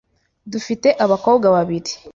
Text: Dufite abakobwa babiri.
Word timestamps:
Dufite 0.51 0.87
abakobwa 1.03 1.47
babiri. 1.55 1.91